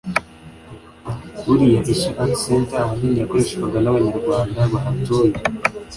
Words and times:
Buriya 1.43 1.81
Ishyo 1.93 2.11
Art 2.21 2.33
Center 2.43 2.79
ahanini 2.83 3.17
yakoreshwaga 3.21 3.77
n’abanyarwanda 3.81 4.59
bahatuye 4.73 5.33